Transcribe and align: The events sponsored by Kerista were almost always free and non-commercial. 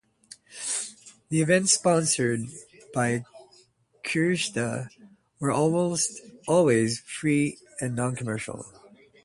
The 1.29 1.43
events 1.43 1.73
sponsored 1.73 2.47
by 2.91 3.23
Kerista 4.03 4.89
were 5.37 5.51
almost 5.51 6.21
always 6.47 7.01
free 7.01 7.59
and 7.79 7.95
non-commercial. 7.95 8.65